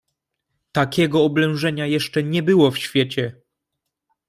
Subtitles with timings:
[0.71, 3.35] "Takiego oblężenia jeszcze nie było w świecie!"